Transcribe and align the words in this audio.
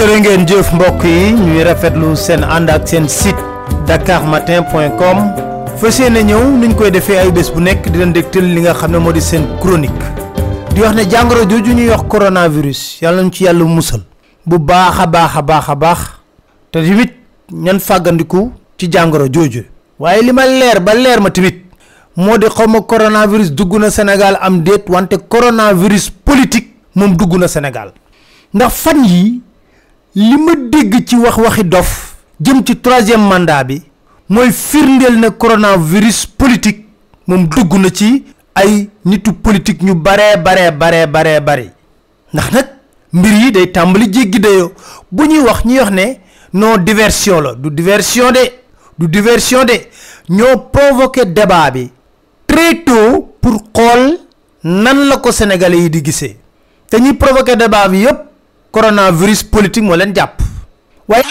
jërë 0.00 0.16
ngeen 0.22 0.44
jëf 0.48 0.68
mbokk 0.72 1.02
yi 1.04 1.32
ñuy 1.36 1.58
rafetlu 1.66 2.14
seen 2.16 2.40
ànd 2.40 2.70
ak 2.72 2.86
seen 2.88 3.04
site 3.12 3.36
dakarmatin.com 3.88 5.18
fas 5.76 5.98
yéene 6.00 6.22
ñëw 6.24 6.40
nuñ 6.56 6.72
koy 6.78 6.88
defee 6.90 7.18
ay 7.20 7.30
bés 7.36 7.50
bu 7.52 7.60
nekk 7.60 7.90
di 7.92 7.98
leen 7.98 8.12
dégtal 8.16 8.46
li 8.54 8.62
nga 8.64 8.72
xam 8.74 8.92
ne 8.92 8.98
moo 8.98 9.12
di 9.12 9.20
chronique 9.60 10.06
di 10.72 10.80
wax 10.80 10.94
ne 10.94 11.02
jàngoro 11.04 11.42
jooju 11.44 11.72
ñuy 11.76 11.88
wax 11.90 12.02
coronavirus 12.08 13.00
yàlla 13.02 13.22
ñu 13.22 13.30
ci 13.32 13.44
yàlla 13.44 13.64
musal 13.64 14.00
bu 14.46 14.58
baax 14.58 15.00
a 15.00 15.06
baax 15.06 15.36
a 15.36 15.42
baax 15.42 15.68
a 15.68 15.74
baax 15.74 15.98
te 16.70 16.80
tamit 16.80 17.12
ñan 17.52 17.78
fàggandiku 17.78 18.52
ci 18.78 18.88
jàngoro 18.90 19.26
jooju 19.30 19.64
waaye 19.98 20.22
li 20.22 20.32
ma 20.32 20.46
leer 20.46 20.80
ba 20.80 20.94
leer 20.94 21.20
ma 21.20 21.30
tamit 21.30 21.62
moo 22.16 22.38
di 22.38 22.46
coronavirus 22.86 23.52
dugg 23.52 23.76
na 23.78 23.90
sénégal 23.90 24.38
am 24.40 24.62
déet 24.62 24.84
wante 24.88 25.18
coronavirus 25.28 26.08
politique 26.24 26.72
moom 26.94 27.16
dugg 27.16 27.36
na 27.36 27.48
sénégal 27.48 27.92
ndax 28.54 28.72
fan 28.72 29.04
yii 29.04 29.40
li 30.14 30.36
ma 30.36 30.52
dégg 30.56 31.04
ci 31.06 31.14
wax 31.16 31.36
waxi 31.36 31.64
dof 31.64 32.16
jëm 32.42 32.62
ci 32.66 32.76
troisième 32.80 33.22
mandat 33.22 33.62
bi 33.64 33.80
mooy 34.28 34.50
firndeel 34.52 35.20
na 35.20 35.30
coronavirus 35.30 36.26
politique 36.26 36.84
moom 37.28 37.44
dugg 37.48 37.72
na 37.78 37.88
ci 37.90 38.24
ay 38.56 38.88
nitu 39.04 39.32
politique 39.32 39.82
ñu 39.82 39.94
baree 39.94 40.36
baree 40.44 40.70
baree 40.72 41.06
baree 41.06 41.40
bari 41.40 41.70
ndax 42.34 42.52
nag 42.52 42.66
mbir 43.12 43.32
yi 43.32 43.52
day 43.52 43.66
tàmbali 43.72 44.08
jéggi 44.12 44.40
dayoo 44.40 44.72
bu 45.12 45.24
ñuy 45.26 45.40
wax 45.46 45.64
ñuy 45.64 45.78
wax 45.78 45.90
ne 45.92 46.14
non 46.54 46.76
diversion 46.78 47.40
la 47.40 47.54
du 47.54 47.70
diversion 47.70 48.32
de 48.32 48.40
du 48.98 49.06
diversion 49.08 49.64
de 49.64 49.74
ñoo 50.28 50.56
provoqué 50.72 51.24
débat 51.24 51.70
bi 51.70 51.88
très 52.48 52.74
pour 52.84 53.62
xool 53.72 54.18
nan 54.64 55.06
la 55.08 55.18
ko 55.18 55.30
sénégalais 55.30 55.82
yi 55.82 55.90
di 55.90 56.04
gisee 56.04 56.36
te 56.90 56.96
ñuy 56.98 57.12
provoqué 57.14 57.54
débat 57.54 57.88
bi 57.88 57.98
yépp 57.98 58.29
coronavirus 58.70 59.42
politique 59.52 59.84
moo 59.88 59.96
leen 59.98 60.14
jàpp 60.16 60.34
waaye 61.10 61.24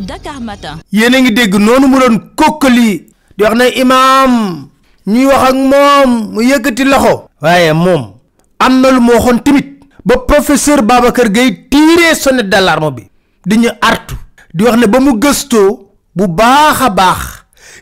Dakar 0.00 0.38
Matin. 0.40 0.78
yéen 0.94 1.14
a 1.14 1.18
ngi 1.20 1.30
dégg 1.34 1.54
noonu 1.58 1.86
mu 1.90 1.98
doon 1.98 2.16
kokkali 2.38 3.06
di 3.36 3.40
wax 3.44 3.54
ne 3.58 3.66
imaam 3.74 4.69
ñuy 5.06 5.26
wax 5.26 5.42
ak 5.48 5.54
moom 5.54 6.10
mu 6.34 6.40
yëkkati 6.42 6.84
loxo 6.84 7.30
waaye 7.40 7.72
moom 7.72 8.14
am 8.58 8.80
na 8.80 8.90
lu 8.90 9.00
mu 9.00 9.12
timit 9.44 9.80
ba 10.04 10.16
professeur 10.26 10.82
babacar 10.82 11.30
gay 11.30 11.68
tiré 11.70 12.14
sonnet 12.14 12.44
d'alarme 12.48 12.90
bi 12.92 13.10
di 13.46 13.56
ñu 13.58 13.68
artu 13.80 14.14
di 14.52 14.64
wax 14.64 14.76
ne 14.76 14.86
ba 14.86 15.00
mu 15.00 15.14
gëstoo 15.18 15.88
bu 16.14 16.26
baax 16.28 16.80
a 16.82 16.90
baax 16.90 17.20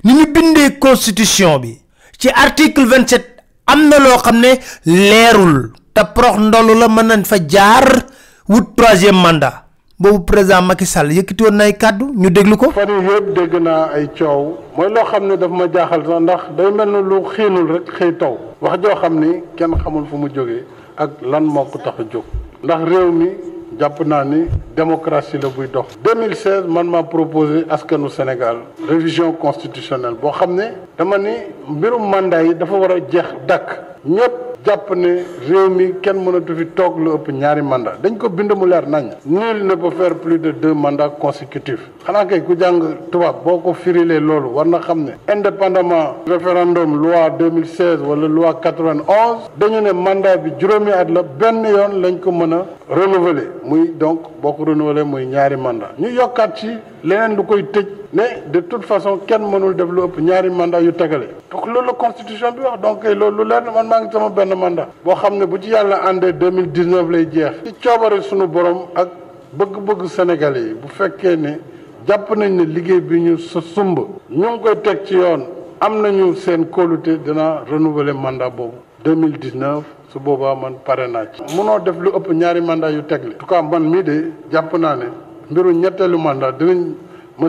ni 0.04 0.12
ñu 0.14 0.26
bindee 0.32 0.78
constitution 0.78 1.58
bi 1.60 1.78
ci 2.18 2.28
article 2.28 2.86
27 2.86 3.20
am 3.66 3.88
na 3.88 3.98
loo 3.98 4.18
xam 4.18 4.38
ne 4.38 4.58
leerul 4.86 5.72
te 5.92 6.02
prox 6.14 6.38
ndolu 6.38 6.74
la 6.78 6.88
mën 6.88 7.24
fa 7.24 7.36
jaar 7.46 7.84
wut 8.48 8.76
troisième 8.76 9.20
mandat 9.20 9.67
boobu 9.98 10.22
président 10.24 10.62
Macky 10.62 10.86
Sall 10.86 11.10
yëkkati 11.12 11.44
ay 11.60 11.72
kàddu 11.74 12.12
ñu 12.14 12.30
déglu 12.30 12.56
ko. 12.56 12.70
fan 12.70 12.86
yii 12.88 13.34
dégg 13.34 13.54
naa 13.60 13.90
ay 13.94 14.08
coow 14.16 14.56
mooy 14.76 14.88
loo 14.94 15.02
xam 15.04 15.26
ne 15.26 15.36
daf 15.36 15.50
ma 15.50 15.64
jaaxal 15.72 16.04
sax 16.06 16.20
ndax 16.20 16.40
day 16.56 16.70
mel 16.70 16.88
ne 16.90 17.00
lu 17.02 17.24
xiinul 17.34 17.72
rek 17.72 17.88
xëy 17.98 18.12
taw 18.16 18.38
wax 18.60 18.78
joo 18.80 18.94
xam 18.94 19.18
ni 19.18 19.42
kenn 19.56 19.74
xamul 19.82 20.06
fu 20.06 20.16
mu 20.16 20.28
jógee 20.32 20.64
ak 20.96 21.10
lan 21.22 21.40
moo 21.44 21.64
ko 21.64 21.78
tax 21.78 21.98
jóg 22.12 22.22
ndax 22.62 22.80
réew 22.88 23.10
mi. 23.12 23.28
jàpp 23.78 24.00
naa 24.06 24.24
ni 24.24 24.46
démocratie 24.76 25.38
la 25.42 25.48
buy 25.50 25.66
dox 25.68 25.98
2016 26.02 26.66
man 26.68 26.86
maa 26.88 27.02
proposé 27.02 27.64
askanu 27.68 28.08
Sénégal 28.08 28.56
révision 28.88 29.32
constitutionnelle 29.32 30.14
boo 30.14 30.30
xam 30.30 30.54
ne 30.54 30.70
dama 30.96 31.18
ni 31.18 31.30
mbirum 31.68 32.08
mandat 32.08 32.44
yi 32.46 32.54
dafa 32.54 32.74
war 32.74 32.92
a 32.92 33.00
jeex 33.00 33.26
dàq 33.48 33.64
ñëpp 34.06 34.47
jàpp 34.64 34.90
ne 34.96 35.08
réew 35.48 35.68
mi 35.70 35.92
kenn 36.02 36.18
mënatu 36.24 36.54
fi 36.58 36.64
toog 36.74 36.98
lu 36.98 37.10
ëpp 37.14 37.28
ñaari 37.32 37.62
mandat 37.62 38.00
dañ 38.02 38.16
ko 38.18 38.28
bind 38.28 38.52
mu 38.56 38.66
leer 38.66 38.86
nañ 38.88 39.04
nul 39.24 39.62
ne 39.66 39.74
peut 39.76 39.90
faire 39.92 40.14
plus 40.16 40.38
de 40.38 40.50
deux 40.52 40.74
mandats 40.74 41.12
consécutifs 41.20 41.82
xanaa 42.06 42.24
kay 42.26 42.42
ku 42.42 42.54
jàng 42.58 42.82
tubaab 43.10 43.44
boo 43.44 43.58
ko 43.60 43.72
firilee 43.72 44.18
loolu 44.20 44.48
war 44.54 44.66
na 44.66 44.78
xam 44.80 45.04
ne 45.04 45.12
indépendament 45.32 46.10
indépendamment 46.26 46.26
référendum 46.26 46.90
mille 46.90 47.14
2016 47.38 48.00
wala 48.04 48.26
loi 48.28 48.54
91 48.60 49.48
dañu 49.58 49.80
ne 49.80 49.92
mandat 49.92 50.38
bi 50.38 50.50
juróomi 50.58 50.90
at 50.92 51.06
la 51.10 51.22
benn 51.22 51.64
yoon 51.64 51.92
lañ 52.02 52.18
ko 52.20 52.30
mën 52.30 52.52
a 52.54 52.66
renouveler 52.90 53.48
muy 53.64 53.88
donc 53.90 54.20
boo 54.40 54.54
renouveler 54.64 55.04
muy 55.04 55.26
ñaari 55.26 55.56
mandat 55.56 55.92
ñu 55.98 56.08
yokkat 56.08 56.56
ci 56.56 56.68
leneen 57.04 57.36
lu 57.36 57.42
koy 57.44 57.62
tëj 57.64 57.86
ne 58.14 58.42
de 58.50 58.60
toute 58.60 58.84
façon 58.86 59.18
kenn 59.26 59.42
mënul 59.42 59.74
def 59.76 59.86
ñaari 60.18 60.48
mandat 60.50 60.80
yu 60.82 60.92
tegale 60.92 61.28
donc 61.50 61.66
loolu 61.66 61.92
constitution 61.98 62.50
bi 62.52 62.60
wax 62.62 62.80
donc 62.80 63.04
loolu 63.04 63.42
lu 63.44 63.48
leer 63.48 63.62
man 63.74 63.86
maa 63.88 64.00
ngi 64.00 64.10
sama 64.12 64.30
benn 64.30 64.54
mandat 64.54 64.88
boo 65.04 65.14
xam 65.14 65.34
ne 65.36 65.44
bu 65.46 65.58
ci 65.60 65.70
yàlla 65.70 66.00
àndee 66.08 66.32
2019 66.32 67.10
lay 67.10 67.26
jeex 67.30 67.52
ci 67.66 67.74
coobare 67.88 68.22
suñu 68.22 68.46
borom 68.46 68.86
ak 68.94 69.08
bëgg-bëgg 69.58 70.06
sénégalais 70.06 70.62
yi 70.68 70.74
bu 70.74 70.88
fekkee 70.88 71.36
ne 71.36 71.58
jàpp 72.06 72.30
nañ 72.36 72.52
ne 72.56 72.64
liggéey 72.64 73.00
bi 73.00 73.20
ñu 73.20 73.36
sa 73.38 73.60
sumb 73.60 73.98
ñu 74.30 74.50
ngi 74.50 74.60
koy 74.62 74.80
teg 74.82 75.04
ci 75.04 75.14
yoon 75.14 75.44
am 75.80 76.00
nañu 76.00 76.34
seen 76.36 76.64
kóolute 76.66 77.20
dina 77.24 77.64
renouveler 77.70 78.14
mandat 78.14 78.50
boobu 78.50 78.74
2019 79.04 79.97
su 80.12 80.20
boobaa 80.20 80.54
man 80.54 80.74
ci. 81.34 81.56
def 81.84 81.96
lu 82.00 82.10
ëpp 82.18 82.32
ñaari 82.32 82.60
mandat 82.60 82.92
yu 82.92 82.98
en 83.00 83.30
tout 83.38 83.46
cas 83.46 83.62
man 83.62 83.90
de 83.90 84.32
mbiru 85.50 85.74
mandat 86.18 86.52
te 86.58 86.64
mu 86.64 86.88
mu 87.38 87.48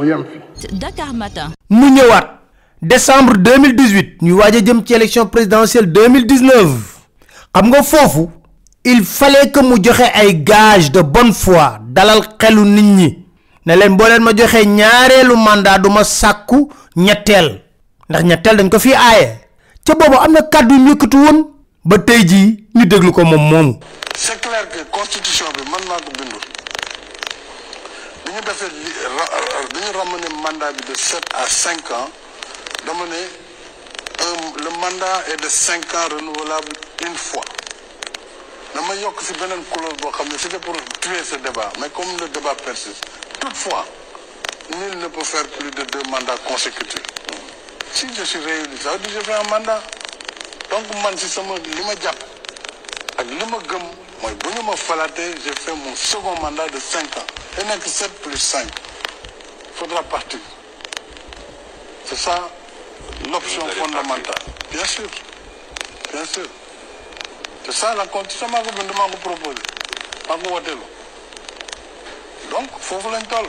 fi. 0.00 0.76
Dakar 0.76 1.12
Matin. 1.14 1.50
mu 1.70 1.88
ñëwaat 1.92 2.28
décembre 2.82 3.36
2018 3.36 4.22
Nous 4.22 4.40
avons 4.40 4.58
jëm 4.64 4.82
ci 4.84 4.94
élection 4.94 5.26
présidentielle 5.26 5.92
2019 5.92 6.98
xam 7.54 7.68
nga 7.70 7.78
il 8.84 9.04
fallait 9.04 9.50
que 9.50 9.60
mu 9.60 9.76
ay 10.14 10.34
gage 10.34 10.90
de 10.92 11.02
bonne 11.02 11.32
foi 11.32 11.78
dalal 11.86 12.20
xelu 12.38 12.62
nit 12.64 12.82
ñi. 12.82 13.27
ne 13.68 13.74
len 13.76 13.96
bo 14.00 14.04
len 14.08 14.22
ma 14.24 14.30
joxee 14.34 14.64
ñaareelu 14.64 15.34
mandat 15.36 15.78
du 15.82 15.90
ma 15.90 16.02
sàkku 16.04 16.72
ñetteel 16.96 17.48
ndax 18.08 18.22
ñettel 18.24 18.56
dañ 18.56 18.68
ko 18.70 18.78
fi 18.78 18.94
ayé 18.94 19.26
ci 19.84 19.92
bobu 19.94 20.16
amna 20.16 20.40
kaddu 20.42 20.74
kàddu 21.00 21.16
won 21.26 21.38
ba 21.84 21.98
tay 21.98 22.22
ji 22.30 22.40
ñu 22.76 22.84
déglu 22.86 23.12
ko 23.12 23.24
mom 23.24 23.42
mom 23.52 23.78
c'est 24.16 24.40
clair 24.40 24.64
que 24.72 24.80
constitution 24.98 25.44
bi 25.56 25.62
man 25.70 25.82
na 25.88 25.96
ko 26.04 26.08
bindu 26.16 26.38
bi 28.24 28.30
ñu 28.32 28.40
defee 28.40 29.82
ramener 29.98 30.32
mandat 30.42 30.72
bi 30.76 30.84
de 30.88 30.94
7 30.96 31.20
à 31.34 31.46
5 31.46 31.90
ans 32.00 32.08
dama 32.86 33.04
né 33.12 33.20
euh, 33.20 34.64
le 34.64 34.70
mandat 34.80 35.16
est 35.34 35.42
de 35.44 35.48
5 35.48 35.76
ans 35.94 36.08
renouvelable 36.16 36.72
une 37.06 37.16
fois 37.16 37.44
c'était 40.38 40.58
pour 40.58 40.74
tuer 41.00 41.22
ce 41.24 41.36
débat 41.36 41.70
mais 41.80 41.88
comme 41.90 42.16
le 42.20 42.28
débat 42.28 42.54
persiste 42.54 43.02
toutefois 43.40 43.84
nul 44.76 44.98
ne 44.98 45.06
peut 45.08 45.24
faire 45.24 45.46
plus 45.48 45.70
de 45.72 45.82
deux 45.82 46.02
mandats 46.10 46.36
consécutifs 46.46 47.02
si 47.92 48.06
je 48.16 48.22
suis 48.24 48.38
réélu 48.38 48.76
ça 48.80 48.92
veut 48.92 48.98
dire 48.98 49.12
que 49.12 49.14
je 49.20 49.24
fais 49.24 49.32
un 49.34 49.42
mandat 49.44 49.82
donc 50.70 50.82
moi, 51.00 51.10
si 51.16 51.26
me 51.40 51.52
me 51.54 51.58
dit, 51.60 51.70
je 51.72 51.80
ak 52.08 52.16
j'ai 55.16 55.52
fait 55.54 55.74
mon 55.74 55.96
second 55.96 56.40
mandat 56.42 56.68
de 56.68 56.78
cinq 56.78 57.16
ans 57.16 57.26
et 57.58 57.62
que 57.78 57.88
sept 57.88 58.12
plus 58.22 58.36
cinq 58.38 58.68
faudra 59.74 60.02
partir 60.04 60.38
c'est 62.04 62.16
ça 62.18 62.48
l'option 63.30 63.66
fondamentale 63.68 64.42
bien 64.70 64.84
sûr 64.84 65.08
bien 66.12 66.24
sûr 66.24 66.46
te 67.68 67.74
ça 67.74 67.88
la 67.98 68.06
constitution 68.06 68.48
maa 68.50 68.62
ko 68.64 68.70
bind 68.76 68.92
maa 68.96 70.36
ko 70.42 70.70
donc 72.50 72.68
foofu 72.80 73.08
lañ 73.12 73.22
toll. 73.28 73.48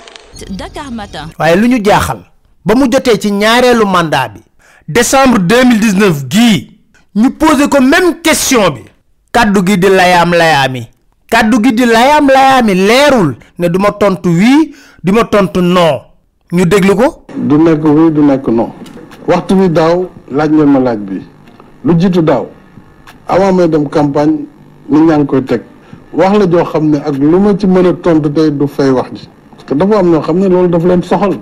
Dakar 0.56 0.92
Matin. 0.92 1.30
waaye 1.39 1.56
lu 1.56 1.68
ñu 1.69 1.80
jaaxal 1.83 2.19
ba 2.66 2.75
mu 2.75 2.89
jotee 2.92 3.18
ci 3.21 3.31
le 3.31 3.86
mandat 3.86 4.30
bi. 4.33 4.42
décembre 4.89 5.39
2019 5.39 6.25
gi, 6.30 6.80
ñu 7.16 7.31
posé 7.31 7.69
ko 7.69 7.80
même 7.80 8.21
question 8.21 8.69
bi. 8.71 8.81
kaddu 9.31 9.66
gi 9.66 9.77
di 9.77 9.88
layam 9.88 10.31
layami 10.33 10.89
kaddu 11.31 11.63
gi 11.63 11.72
di 11.74 11.86
layam 11.86 12.27
layami 12.27 12.74
leerul 12.75 13.38
ne 13.57 13.68
duma 13.69 13.92
tontu 13.94 14.30
wi 14.30 14.75
du 15.01 15.13
tontu 15.31 15.62
non. 15.62 16.01
ñu 16.51 16.65
déglu 16.65 16.94
ko. 16.95 17.25
du 17.38 17.56
nek 17.57 17.81
oui 17.86 18.12
du 18.12 18.19
nek 18.19 18.45
non. 18.50 18.74
waxtu 19.27 19.54
wi 19.54 19.69
daw 19.69 20.10
laaj 20.30 20.50
ngeen 20.51 20.68
ma 20.74 20.80
laaj 20.80 20.98
bi 21.00 21.22
lu 21.86 21.94
jiitu 21.98 22.22
daw 22.22 22.50
avant 23.29 23.53
may 23.53 23.67
dem 23.67 23.87
campagne 23.87 24.45
nit 24.89 25.05
ñaa 25.05 25.17
ngi 25.21 25.25
koy 25.27 25.43
teg 25.45 25.61
wax 26.13 26.33
la 26.37 26.47
joo 26.49 26.65
xam 26.65 26.89
ne 26.89 26.97
ak 26.97 27.15
lu 27.17 27.37
ma 27.39 27.53
ci 27.55 27.67
mën 27.67 27.85
a 27.85 27.93
tontu 27.93 28.33
tey 28.33 28.49
du 28.51 28.65
fay 28.67 28.89
wax 28.89 29.09
ji 29.13 29.29
parce 29.55 29.77
dafa 29.77 29.99
am 29.99 30.09
ñoo 30.09 30.19
xam 30.21 30.39
ne 30.39 30.47
loolu 30.49 30.67
dafa 30.69 30.87
leen 30.87 31.03
soxal 31.03 31.37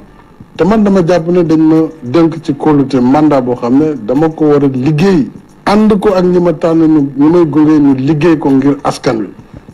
te 0.57 0.63
man 0.65 0.83
dama 0.83 0.99
jàpp 1.07 1.27
ne 1.31 1.41
dañ 1.43 1.59
ma 1.61 1.75
dénk 2.03 2.41
ci 2.43 2.53
kóolute 2.53 2.95
mandat 2.99 3.41
boo 3.41 3.55
xam 3.55 3.79
ne 3.79 3.95
dama 4.03 4.27
ko 4.29 4.45
war 4.47 4.63
a 4.65 4.67
liggéey 4.67 5.29
ànd 5.65 5.97
ko 5.99 6.09
ak 6.13 6.25
ñi 6.25 6.39
ma 6.39 6.53
tànn 6.53 6.79
ñu 6.81 7.09
ñu 7.17 7.29
may 7.29 7.45
gunge 7.45 7.79
ñu 7.79 7.93
liggéey 7.95 8.37
ko 8.37 8.49
ngir 8.49 8.75
askan 8.83 9.19
wi 9.21 9.27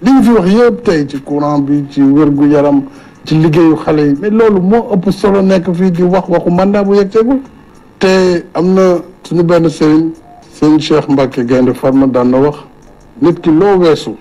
li 0.04 0.12
ñu 0.12 0.22
fi 0.24 0.30
wax 0.32 0.50
yëpp 0.52 0.84
tey 0.84 1.08
ci 1.10 1.20
courant 1.24 1.60
bi 1.62 1.84
ci 1.90 2.00
gu 2.02 2.46
yaram 2.48 2.84
ci 3.26 3.36
liggéeyu 3.36 3.76
xale 3.76 4.02
yi 4.22 4.30
loolu 4.30 4.62
moo 4.62 4.94
ëpp 4.94 5.10
solo 5.12 5.42
nekk 5.42 5.74
fii 5.74 5.90
di 5.92 6.04
wax 6.04 6.30
waxu 6.30 6.52
mandat 6.52 6.86
bu 6.86 6.94
yegteegul 6.94 7.40
te 7.98 8.46
am 8.54 8.74
na 8.76 8.98
suñu 9.24 9.42
benn 9.44 9.68
sëriñ 9.70 10.12
sëñ 10.64 10.80
Cheikh 10.80 11.08
Mbacke 11.10 11.42
Gaynde 11.46 11.74
Fatma 11.74 12.08
daan 12.08 12.30
na 12.32 12.38
wax 12.40 12.58
nit 13.22 13.40
ki 13.42 13.50
loo 13.52 13.80
weesu 13.80 14.16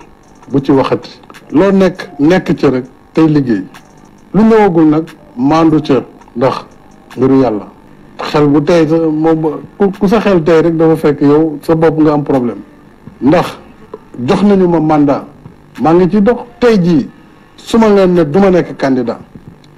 bu 0.51 0.59
ci 0.61 0.71
waxati 0.71 1.11
loo 1.51 1.71
nekk 1.71 2.09
nekk 2.19 2.51
ci 2.59 2.65
rek 2.67 2.83
tey 3.13 3.27
liggéey 3.27 3.63
lu 4.33 4.41
ñëwagul 4.43 4.85
nag 4.89 5.05
maandu 5.37 5.81
ca 5.81 6.03
ndax 6.35 6.65
mbiru 7.15 7.39
yàlla 7.41 7.67
xel 8.17 8.47
bu 8.47 8.61
tey 8.61 8.87
sa 8.87 8.97
moom 8.97 9.61
ku 9.77 10.07
sa 10.07 10.19
xel 10.19 10.43
tey 10.43 10.61
rek 10.63 10.75
dafa 10.75 10.95
fekk 10.95 11.21
yow 11.21 11.59
sa 11.61 11.75
bopp 11.75 11.97
nga 12.01 12.11
am 12.11 12.23
problème 12.23 12.59
ndax 13.21 13.57
jox 14.27 14.41
nañu 14.43 14.67
ma 14.67 14.79
mandat 14.79 15.23
maa 15.81 15.93
ngi 15.93 16.09
ci 16.09 16.21
dox 16.21 16.39
tey 16.59 16.77
jii 16.77 17.07
su 17.55 17.77
ma 17.77 17.87
leen 17.87 18.11
ne 18.15 18.23
du 18.29 18.39
ma 18.39 18.49
nekk 18.49 18.75
candidat 18.77 19.19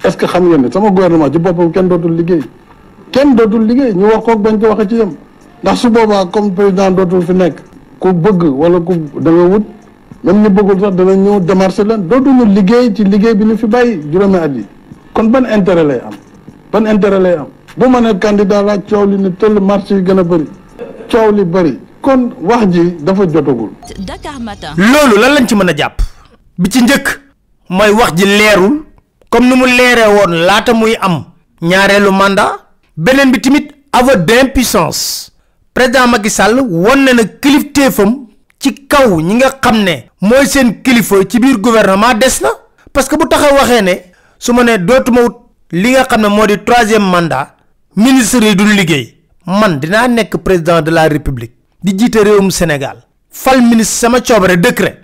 est-ce 0.02 0.16
que 0.16 0.26
xam 0.26 0.48
ngeen 0.48 0.62
ne 0.62 0.70
sama 0.72 0.90
gouvernement 0.90 1.30
ci 1.30 1.38
boppam 1.38 1.70
kenn 1.70 1.86
dootul 1.88 2.12
liggéey 2.16 2.40
kenn 3.12 3.36
dootul 3.36 3.62
liggéey 3.66 3.92
ñu 3.94 4.06
wax 4.06 4.24
koog 4.24 4.40
bañ 4.42 4.58
ko 4.58 4.66
waxee 4.70 4.88
ci 4.88 4.94
yem 4.96 5.14
ndax 5.66 5.80
su 5.82 5.90
boobaa 5.90 6.26
comme 6.26 6.50
président 6.54 6.90
dootul 6.94 7.22
fi 7.26 7.32
nekk 7.34 7.56
ku 7.98 8.12
bëgg 8.12 8.42
wala 8.56 8.78
ku 8.80 8.92
da 9.20 9.30
nga 9.32 9.44
wut 9.52 9.62
même 10.24 10.42
ñu 10.42 10.48
bëggul 10.50 10.80
sax 10.80 10.94
dana 10.96 11.14
ñëw 11.16 11.40
démarché 11.40 11.82
leen 11.84 12.02
dootuñu 12.08 12.44
liggéey 12.56 12.94
ci 12.94 13.02
liggéey 13.04 13.34
bi 13.34 13.44
ñu 13.44 13.56
fi 13.58 13.66
bàyyi 13.66 14.00
juróomi 14.12 14.36
at 14.36 14.50
yi 14.56 14.64
kon 15.12 15.24
ban 15.26 15.44
intérêt 15.56 15.82
lay 15.84 16.00
am 16.06 16.14
ban 16.72 16.84
intérêt 16.92 17.18
lay 17.18 17.32
am 17.34 17.46
bu 17.76 17.88
ma 17.88 18.00
nee 18.00 18.16
candidat 18.18 18.62
laa 18.62 18.78
coow 18.78 19.06
li 19.06 19.16
ne 19.18 19.30
tëll 19.30 19.58
marché 19.60 19.94
yi 19.96 20.02
gën 20.02 20.18
a 20.20 20.22
bëri 20.24 20.46
coow 21.10 21.32
li 21.32 21.44
bëri 21.44 21.78
kon 22.00 22.30
wax 22.40 22.62
ji 22.70 22.92
dafa 23.00 23.22
jotagul. 23.26 23.70
Dakar 23.98 24.38
Matin. 24.40 24.70
loolu 24.78 25.20
lan 25.20 25.32
lañ 25.34 25.48
ci 25.48 25.54
mën 25.56 25.68
a 25.68 25.74
jàpp 25.76 25.98
bi 26.58 26.70
ci 26.70 26.80
njëkk 26.84 27.06
mooy 27.70 27.90
wax 27.90 28.14
ji 28.14 28.24
leerul 28.24 28.84
comme 29.30 29.48
nu 29.50 29.56
mu 29.56 29.66
leeree 29.66 30.14
woon 30.14 30.32
laata 30.46 30.72
muy 30.74 30.94
am 31.00 31.24
ñaareelu 31.62 32.10
mandat 32.12 32.52
beneen 32.96 33.32
bi 33.32 33.40
tamit 33.40 33.72
aveu 33.92 34.14
d'impuissance 34.16 35.30
président 35.76 36.06
Macky 36.12 36.30
Sall 36.30 36.58
won 36.84 37.02
na 37.04 37.22
kilifteefam 37.42 38.12
ci 38.58 38.70
kaw 38.90 39.20
ñi 39.20 39.34
nga 39.34 39.48
xam 39.62 39.76
ne 39.86 39.94
mooy 40.22 40.46
seen 40.52 40.68
kilifa 40.82 41.16
ci 41.28 41.38
biir 41.38 41.58
gouvernement 41.60 42.14
des 42.20 42.36
na 42.42 42.48
parce 42.94 43.08
que 43.08 43.16
bu 43.16 43.28
taxaw 43.28 43.54
waxee 43.58 43.82
ne 43.82 43.94
su 44.38 44.52
ma 44.54 44.64
ne 44.64 44.72
wut 44.88 45.06
li 45.72 45.90
nga 45.90 46.04
xam 46.04 46.22
ne 46.22 46.28
moo 46.28 46.46
di 46.46 46.54
troisième 46.66 47.04
mandat 47.14 47.48
ministre 47.94 48.42
yi 48.50 48.54
duñ 48.56 48.70
liggéey 48.78 49.04
man 49.46 49.78
dinaa 49.78 50.08
nekk 50.08 50.36
président 50.46 50.80
de 50.80 50.90
la 50.90 51.02
république 51.14 51.52
di 51.84 52.08
réewum 52.26 52.50
sénégal 52.50 52.96
fal 53.30 53.60
ministre 53.60 53.98
sama 54.00 54.20
coobare 54.22 54.56
décret 54.56 54.98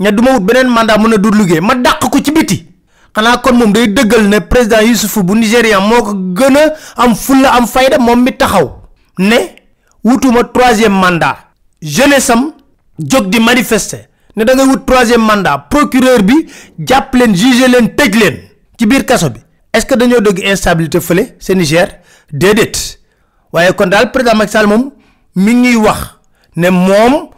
ne 0.00 0.10
duma 0.10 0.32
wut 0.32 0.40
benen 0.42 0.66
mandat 0.68 0.98
mu 0.98 1.08
ne 1.08 1.18
du 1.18 1.30
liggéey 1.40 1.60
ma 1.60 1.76
dàq 1.76 2.00
ko 2.12 2.18
ci 2.24 2.32
biti 2.32 2.66
xanaa 3.14 3.36
kon 3.44 3.54
moom 3.54 3.72
day 3.72 3.86
dëggal 3.88 4.24
ne 4.28 4.38
président 4.40 4.80
youssouf 4.82 5.18
bu 5.22 5.34
nigérian 5.38 5.80
moo 5.82 6.02
ko 6.02 6.48
am 6.96 7.14
fulla 7.14 7.52
am 7.54 7.64
fayda 7.66 7.96
moom 7.98 8.22
mi 8.24 8.32
taxaw 8.36 8.68
ne 9.18 9.38
wutuma 10.06 10.44
troisième 10.44 10.92
mandat 10.92 11.36
Je 11.82 12.02
ne 12.04 12.20
sais 12.20 12.32
di 12.98 13.40
manifester 13.40 14.06
ne 14.36 14.44
da 14.44 14.54
ngay 14.54 14.76
troisième 14.86 15.22
mandat 15.22 15.66
procureur 15.70 16.22
bi 16.22 16.46
japp 16.78 17.14
len 17.16 17.34
juger 17.34 17.68
len 17.68 17.88
tëj 17.88 18.14
len 18.20 18.36
est-ce 19.72 19.84
que 19.86 19.94
dañu 19.96 20.14
une 20.18 20.48
instabilité 20.48 21.00
feulé 21.00 21.34
c'est 21.40 21.54
Niger 21.56 21.88
déedéet 22.32 23.00
kon 23.76 23.86
dal 23.88 24.12
président 24.12 24.36
Macky 24.36 24.52
Sall 24.52 24.66
mi 25.34 25.54
ne 25.54 26.70
mom 26.70 27.28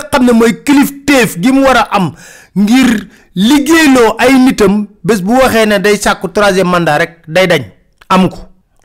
am 1.93 2.13
ngir 2.57 2.91
liggéeyloo 3.35 4.17
ay 4.19 4.33
nitam 4.35 4.87
bés 5.05 5.21
bu 5.23 5.35
day 5.83 5.99
troisième 6.35 6.69
mandat 6.69 6.99
rek 6.99 7.19
day 7.29 7.47
dañ 7.47 7.63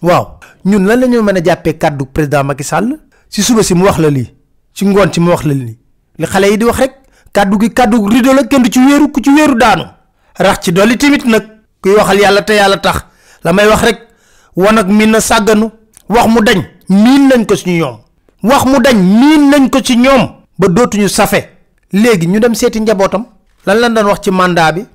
Wow, 0.02 0.40
ñun 0.66 0.86
lan 0.88 1.00
lañu 1.00 1.22
mëna 1.22 1.42
jàppee 1.46 1.74
kàddu 1.78 2.06
président 2.06 2.44
Macky 2.44 2.64
Sall 2.64 2.98
si 3.30 3.42
suba 3.42 3.64
si 3.64 3.74
mu 3.74 3.84
wax 3.86 3.98
la 4.00 4.10
lii 4.10 4.28
ci 4.74 4.86
ngoon 4.86 5.10
ci 5.12 5.20
mu 5.22 5.30
wax 5.32 5.44
la 5.46 5.54
lii 5.54 5.78
li 6.18 6.26
xale 6.26 6.46
yi 6.52 6.58
di 6.58 6.66
wax 6.66 6.78
rek 6.80 6.92
kàddu 7.32 7.58
gi 7.60 7.74
kàddu 7.74 8.06
rido 8.10 8.34
la 8.34 8.44
kenn 8.44 8.62
du 8.64 8.70
ci 8.70 8.80
wéeru 8.86 9.10
ku 9.12 9.22
ci 9.24 9.30
wéeru 9.34 9.56
daanu 9.56 9.84
rax 10.38 10.64
ci 10.64 10.72
dolli 10.74 10.98
timit 10.98 11.24
nag 11.26 11.44
kuy 11.82 11.94
waxal 11.94 12.20
yàlla 12.20 12.42
te 12.42 12.54
yàlla 12.56 12.78
tax 12.78 13.06
la 13.46 13.54
may 13.54 13.68
wax 13.68 13.82
rek 13.84 14.00
won 14.58 14.78
ak 14.78 14.88
min 14.88 15.08
na 15.10 15.22
sàgganu 15.22 15.72
wax 16.10 16.28
mu 16.28 16.42
dañ 16.42 16.62
miin 16.90 17.30
nañ 17.30 17.46
ko 17.46 17.56
ci 17.56 17.70
ñoom 17.70 17.98
wax 18.44 18.66
mu 18.66 18.80
dañ 18.82 18.96
miin 18.98 19.50
nañ 19.50 19.70
ko 19.70 19.80
ci 19.82 19.96
ñoom 19.96 20.30
ba 20.60 20.68
dootuñu 20.68 21.08
safe 21.10 21.50
léegi 21.94 22.28
ñu 22.28 22.40
dem 22.42 22.54
seeti 22.54 22.80
njabootam 22.82 23.26
lan 23.66 23.80
lan 23.80 23.94
doon 23.94 24.08
wax 24.08 24.22
ci 24.24 24.32
mandat 24.32 24.74
bi 24.76 24.86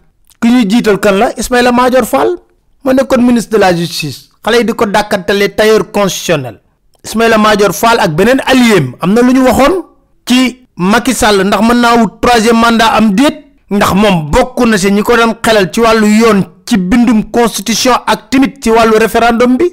ki 0.43 0.49
ñuy 0.49 0.65
jiital 0.69 0.99
kan 1.01 1.13
la 1.19 1.31
Ismaïla 1.37 1.73
Madior 1.73 2.05
Fall 2.07 2.37
ma 2.85 2.93
nekkoon 2.93 3.23
ministre 3.25 3.53
de 3.53 3.57
la 3.59 3.75
justice 3.75 4.30
xale 4.43 4.57
yi 4.59 4.65
di 4.65 4.73
ko 4.75 4.87
dàkkantale 4.87 5.55
tailleur 5.57 5.91
constitutionnel 5.93 6.61
Ismaïla 7.03 7.39
major 7.39 7.73
Fall 7.73 7.99
ak 7.99 8.11
benen 8.17 8.41
alliéem 8.45 8.95
amna 9.01 9.23
luñu 9.23 9.43
waxone 9.45 9.85
ci 10.29 10.67
Macky 10.77 11.15
Sall 11.15 11.45
ndax 11.45 11.61
mën 11.63 11.77
naa 11.81 11.97
3e 12.23 12.53
mandat 12.53 12.93
am 12.97 13.15
déet 13.15 13.37
ndax 13.71 13.93
mom 13.95 14.31
bokku 14.31 14.65
na 14.67 14.79
ci 14.79 14.91
ñi 14.93 15.03
ko 15.03 15.17
doon 15.17 15.35
xelal 15.45 15.71
ci 15.73 15.81
walu 15.81 16.07
yoon 16.07 16.41
ci 16.67 16.77
bindum 16.77 17.31
constitution 17.31 17.97
ak 18.07 18.31
timit 18.31 18.63
ci 18.63 18.71
walu 18.71 18.97
référendum 18.99 19.57
bi 19.57 19.69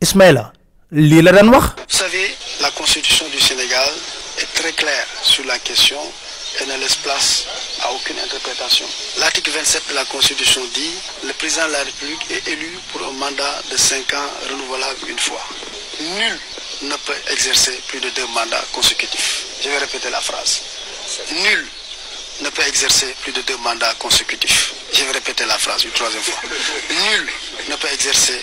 Ismaïla 0.00 0.52
li 0.92 1.22
la 1.22 1.32
daan 1.32 1.48
wax. 1.50 1.66
Vous 1.76 1.84
savez, 1.98 2.30
la 2.62 2.70
constitution 2.70 3.26
du 3.32 3.38
Sénégal 3.42 3.90
est 4.38 4.48
très 4.54 4.70
claire 4.72 5.08
sur 5.22 5.44
la 5.44 5.58
question 5.58 5.98
et 6.60 6.66
ne 6.66 6.76
laisse 6.78 6.96
place 6.96 7.46
à 7.82 7.92
aucune 7.92 8.18
interprétation. 8.18 8.86
L'article 9.18 9.50
27 9.52 9.88
de 9.88 9.94
la 9.94 10.04
Constitution 10.06 10.62
dit 10.74 10.92
le 11.24 11.32
président 11.34 11.66
de 11.68 11.72
la 11.72 11.84
République 11.84 12.20
est 12.30 12.48
élu 12.48 12.78
pour 12.92 13.06
un 13.06 13.10
mandat 13.12 13.62
de 13.70 13.76
5 13.76 14.14
ans 14.14 14.30
renouvelable 14.50 14.98
une 15.08 15.18
fois. 15.18 15.40
Nul 16.00 16.38
ne 16.82 16.96
peut 16.96 17.14
exercer 17.32 17.72
plus 17.88 18.00
de 18.00 18.08
deux 18.10 18.26
mandats 18.28 18.62
consécutifs. 18.72 19.42
Je 19.62 19.68
vais 19.68 19.78
répéter 19.78 20.10
la 20.10 20.20
phrase. 20.20 20.62
Nul 21.32 21.66
ne 22.40 22.50
peut 22.50 22.62
exercer 22.66 23.14
plus 23.22 23.32
de 23.32 23.40
deux 23.42 23.56
mandats 23.58 23.94
consécutifs. 23.98 24.72
Je 24.92 25.02
vais 25.04 25.12
répéter 25.12 25.44
la 25.46 25.58
phrase 25.58 25.84
une 25.84 25.90
troisième 25.90 26.22
fois. 26.22 26.40
Nul 26.90 27.28
ne 27.68 27.76
peut 27.76 27.88
exercer 27.92 28.40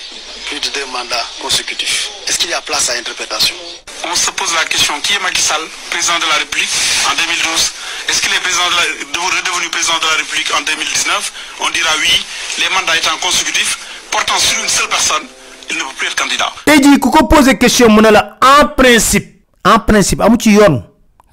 plus 0.47 0.59
de 0.59 0.69
deux 0.69 0.85
mandats 0.85 1.25
consécutifs. 1.41 2.09
Est-ce 2.27 2.37
qu'il 2.37 2.49
y 2.49 2.53
a 2.53 2.61
place 2.61 2.89
à 2.89 2.93
interprétation 2.93 3.55
On 4.03 4.15
se 4.15 4.29
pose 4.31 4.53
la 4.53 4.63
question 4.65 4.99
qui 5.01 5.13
est 5.13 5.19
Macky 5.19 5.41
Sall, 5.41 5.61
président 5.89 6.19
de 6.19 6.25
la 6.25 6.35
République 6.35 6.69
en 7.11 7.15
2012 7.15 7.71
est-ce 8.09 8.21
qu'il 8.21 8.31
est 8.33 8.39
président 8.39 8.63
de 8.69 8.75
la, 8.75 9.21
redevenu 9.25 9.69
président 9.69 9.97
de 9.97 10.03
la 10.05 10.15
République 10.19 10.51
en 10.57 10.61
2019 10.63 11.33
On 11.61 11.69
dira 11.69 11.89
oui, 12.01 12.25
les 12.59 12.69
mandats 12.75 12.95
étant 12.97 13.17
consécutifs, 13.21 13.77
portant 14.11 14.37
sur 14.37 14.61
une 14.61 14.69
seule 14.69 14.89
personne, 14.89 15.23
il 15.71 15.77
ne 15.77 15.81
peut 15.81 15.95
plus 15.97 16.07
être 16.07 16.15
candidat. 16.19 16.51
Et 16.67 16.77
jii 16.83 16.99
ku 16.99 17.09
ko 17.09 17.25
posé 17.27 17.57
question 17.57 17.89
mu 17.89 18.03
en 18.05 18.67
principe 18.75 19.31
en 19.65 19.79
principe 19.79 20.21
à 20.21 20.29
Moutillon, 20.29 20.83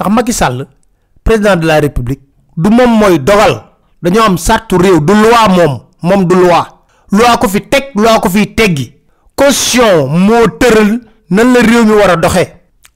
yoon 0.00 0.11
Macky 0.11 0.33
Sall 0.33 0.67
président 1.23 1.55
de 1.57 1.67
la 1.67 1.81
République 1.81 2.21
du 2.57 2.71
moom 2.71 2.91
mooy 2.99 3.19
dogal 3.21 3.62
dañoo 4.02 4.25
am 4.25 4.38
sàrtu 4.38 4.76
réew 4.76 5.00
du 5.00 5.12
loi 5.12 5.49
mom, 5.49 5.81
mom 6.02 6.25
du 6.25 6.35
loi 6.35 6.67
loi 7.12 7.37
ko 7.38 7.47
fi 7.49 7.61
teg 7.69 7.93
loi 7.95 8.17
ko 8.21 8.31
fi 8.31 8.47
teggi 8.57 8.87
caution 9.37 10.07
moteur, 10.09 10.59
tëral 10.59 10.99
nan 11.31 11.52
la 11.55 11.61
réew 11.61 11.85
mi 11.85 11.93
war 11.95 12.17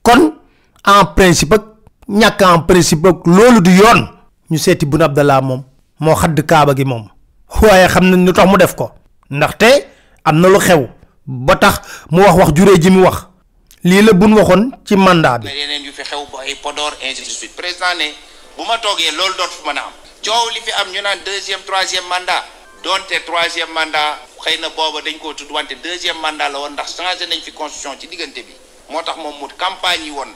kon 0.03 0.33
en 0.83 1.05
principe 1.15 1.55
ñàkk 2.09 2.41
en 2.41 2.61
principe 2.65 3.09
loolu 3.25 3.59
du 3.61 3.69
yoon 3.71 4.07
ñu 4.49 4.57
seeti 4.57 4.85
Boun 4.85 5.01
Abdallah 5.01 5.41
moom 5.41 5.63
moo 5.99 6.15
xadd 6.15 6.39
kaaba 6.45 6.73
gi 6.77 6.85
moom 6.85 7.03
waaye 7.61 7.87
xam 7.89 8.05
nañ 8.09 8.19
nu 8.23 8.31
tax 8.31 8.47
mu 8.47 8.57
def 8.57 8.75
ko 8.75 8.91
ndaxte 9.29 9.67
am 10.23 10.39
na 10.39 10.47
lu 10.47 10.59
xew 10.59 10.87
ba 11.25 11.55
tax 11.57 11.79
mu 12.09 12.21
wax 12.21 12.35
wax 12.39 12.49
juree 12.55 12.79
ji 12.79 12.89
mu 12.89 13.03
wax 13.03 13.27
lii 13.83 14.01
la 14.03 14.13
bun 14.13 14.33
waxoon 14.37 14.71
ci 14.85 14.95
mandat 14.95 15.39
bi. 15.41 15.47
yeneen 15.49 15.83
yu 15.83 15.91
fi 15.91 16.03
xew 16.03 16.23
ba 16.31 16.39
ay 16.47 16.55
Podor 16.63 16.93
ainsi 17.03 17.23
de 17.25 17.97
ne 17.99 18.15
bu 18.55 18.63
ma 18.63 18.77
toogee 18.77 19.11
loolu 19.11 19.35
doot 19.37 19.51
mën 19.67 19.77
a 19.77 19.83
am 19.83 19.91
coow 20.23 20.47
li 20.55 20.59
fi 20.63 20.71
am 20.81 20.87
ñu 20.93 21.01
naan 21.03 21.19
deuxième 21.25 21.59
troisième 21.67 22.07
mandat 22.07 22.41
doonte 22.83 23.13
troisième 23.27 23.73
mandat 23.75 24.15
xëy 24.39 24.59
na 24.61 24.69
booba 24.69 25.01
dañ 25.03 25.19
koo 25.19 25.33
tudd 25.33 25.51
wante 25.51 25.75
deuxième 25.83 26.19
mandat 26.23 26.47
la 26.47 26.57
woon 26.59 26.71
ndax 26.71 26.87
changé 26.95 27.27
nañ 27.27 27.41
fi 27.43 27.51
constitution 27.51 27.99
ci 27.99 28.07
diggante 28.07 28.41
bi 28.47 28.53
moo 28.89 29.01
tax 29.03 29.17
moom 29.17 29.35
mu 29.41 29.47
campagne 29.59 30.05
yi 30.07 30.11
woon 30.11 30.31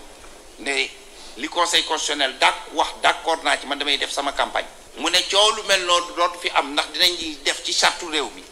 li 1.37 1.47
conseil 1.47 1.83
constitutionnel 1.85 2.35
dak 2.39 2.55
wax 2.73 2.89
d'accord 3.01 3.43
naa 3.43 3.57
ci 3.57 3.65
man 3.65 3.79
damay 3.79 3.97
def 3.97 4.11
sama 4.11 4.33
campagne 4.33 4.67
mu 4.97 5.09
ne 5.09 5.21
coow 5.31 5.51
lu 5.55 5.63
mel 5.63 5.83
noonu 5.85 6.13
dootu 6.15 6.39
fi 6.39 6.49
am 6.55 6.73
ndax 6.73 6.87
dinañ 6.91 7.15
def 7.43 7.63
ci 7.63 7.73
sartu 7.73 8.09
réew 8.11 8.27
mi 8.35 8.43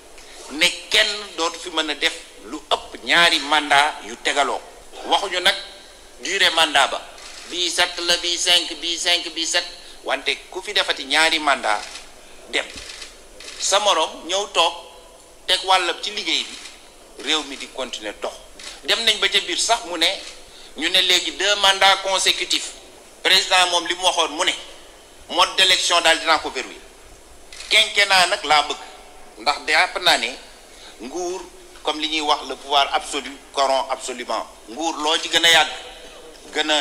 ne 0.58 0.70
kenn 0.90 1.08
dootu 1.38 1.60
fi 1.60 1.70
mën 1.72 1.90
a 1.90 1.94
def 1.96 2.14
lu 2.46 2.62
ëpp 2.72 3.04
ñaari 3.06 3.40
mandat 3.40 3.96
yu 4.08 4.16
tegaloo 4.24 4.62
waxuñu 5.10 5.40
nag 5.40 5.56
durée 6.24 6.50
mandat 6.56 6.92
ba 6.92 7.02
bii 7.50 7.70
sept 7.70 8.00
la 8.08 8.16
bii 8.18 8.38
cinq 8.38 8.74
bii 8.80 8.98
cinq 8.98 9.30
bii 9.34 9.46
sept 9.48 9.66
wante 10.04 10.38
ku 10.50 10.62
fi 10.62 10.72
defati 10.74 11.04
ñaari 11.06 11.40
mandat 11.40 11.82
dem 12.50 12.66
sa 13.60 13.80
moroom 13.80 14.24
ñëw 14.26 14.48
toog 14.54 14.74
teg 15.48 15.60
wàllab 15.66 16.02
ci 16.02 16.12
liggéey 16.12 16.44
bi 16.44 16.58
réew 17.24 17.44
mi 17.44 17.58
di 17.58 17.68
continuer 17.76 18.16
dox 18.22 18.34
dem 18.86 19.04
nañ 19.04 19.20
ba 19.20 19.28
ca 19.28 19.40
biir 19.42 19.60
sax 19.60 19.84
mu 19.86 19.98
ne 19.98 20.22
ñu 20.80 20.90
ne 20.90 21.02
léegi 21.02 21.32
deux 21.32 21.56
mandats 21.58 21.98
consécutifs 22.04 22.72
président 23.22 23.68
moom 23.72 23.86
li 23.88 23.96
mu 23.96 24.02
waxoon 24.04 24.32
mu 24.32 24.46
ne 24.46 24.54
mode 25.36 25.50
d'élection 25.58 26.00
daal 26.02 26.18
dinaa 26.20 26.40
ko 26.40 26.50
verrouiller 26.52 26.80
naa 28.08 28.26
nag 28.28 28.40
laa 28.46 28.62
bëgg 28.64 28.80
ndax 29.42 29.58
jàpp 29.68 29.98
naa 30.04 30.18
ne 30.20 30.28
nguur 31.04 31.42
comme 31.84 32.00
li 32.00 32.08
ñuy 32.10 32.22
wax 32.22 32.40
le 32.50 32.56
pouvoir 32.56 32.88
absolu 32.94 33.30
corrompt 33.54 33.92
absolument 33.92 34.48
nguur 34.70 34.94
loo 35.04 35.18
ci 35.18 35.28
gën 35.30 35.46
a 35.46 35.50
yàgg 35.50 35.74
gën 36.54 36.72
a 36.72 36.76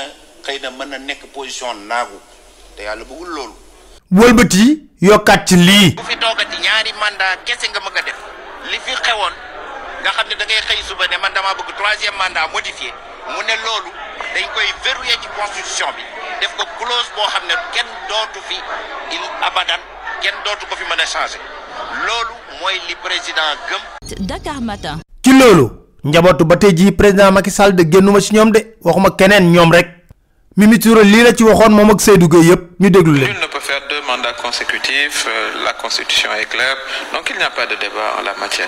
xëy 0.47 0.61
na 0.61 0.71
mën 0.71 0.87
na 0.89 0.99
nekk 0.99 1.27
position 1.35 1.75
naagu 1.75 2.21
te 2.77 2.83
yàlla 2.83 3.05
bëggul 3.05 3.29
loolu. 3.29 3.55
wëlbati 4.13 4.79
yokkaat 5.01 5.49
ci 5.49 5.57
lii. 5.57 5.91
bu 5.95 6.05
fi 6.05 6.17
toogati 6.17 6.57
ñaari 6.57 6.93
mandat 7.01 7.43
kese 7.45 7.69
nga 7.69 7.81
mën 7.81 7.99
a 7.99 8.03
def 8.03 8.17
li 8.71 8.79
fi 8.85 8.95
xewoon 9.03 9.33
nga 10.03 10.11
xam 10.11 10.29
ne 10.29 10.35
da 10.37 10.45
ngay 10.45 10.63
xëy 10.69 10.83
suba 10.89 11.07
ne 11.09 11.17
man 11.19 11.33
damaa 11.35 11.55
bëgg 11.55 11.75
troisième 11.77 12.15
mandat 12.17 12.47
modifié. 12.49 12.93
mu 13.27 13.43
ne 13.47 13.55
loolu 13.65 13.91
dañ 14.35 14.45
koy 14.55 14.69
verrouiller 14.85 15.19
ci 15.23 15.29
constitution 15.37 15.91
bi 15.97 16.03
def 16.41 16.53
ko 16.59 16.65
clause 16.79 17.11
boo 17.17 17.27
xam 17.33 17.43
ne 17.49 17.55
kenn 17.75 17.89
dootu 18.11 18.41
fi 18.49 18.57
il 19.15 19.23
abadan 19.49 19.81
kenn 20.23 20.37
dootu 20.45 20.67
ko 20.69 20.77
fi 20.77 20.85
mën 20.91 21.01
a 21.03 21.07
changer 21.13 21.41
loolu 22.07 22.35
mooy 22.61 22.77
li 22.89 22.95
président 22.97 23.49
gëm. 23.69 23.83
Dakar 24.27 24.61
Matin. 24.61 25.01
ci 25.25 25.33
loolu 25.33 25.71
njabootu 26.05 26.45
ba 26.45 26.57
tey 26.57 26.73
jii 26.77 26.93
président 26.93 27.33
Macky 27.33 27.51
Sall 27.51 27.75
de 27.75 27.83
génnuma 27.91 28.21
ci 28.21 28.35
ñoom 28.35 28.51
de 28.51 28.77
waxuma 28.83 29.11
keneen 29.11 29.51
ñoom 29.53 29.73
rek. 29.73 29.89
Mimi 30.57 30.79
Touré 30.79 31.05
lii 31.05 31.23
la 31.23 31.33
ci 31.35 31.43
waxoon 31.45 31.71
moom 31.71 31.91
ak 31.91 32.01
Seydou 32.01 32.29
Gueye 32.29 32.51
yëpp 32.51 32.81
ñu 32.81 32.91
déglu 32.91 33.13
leen. 33.19 33.31
Nul 33.33 33.41
ne 33.43 33.47
peut 33.47 33.61
faire 33.61 33.81
deux 33.89 34.01
mandats 34.03 34.33
consécutifs, 34.43 35.27
euh, 35.29 35.65
la 35.65 35.73
constitution 35.75 36.31
est 36.35 36.47
claire, 36.47 36.77
donc 37.13 37.31
il 37.31 37.37
n'y 37.37 37.45
a 37.45 37.51
pas 37.51 37.65
de 37.67 37.77
débat 37.77 38.19
en 38.19 38.23
la 38.25 38.35
matière. 38.35 38.67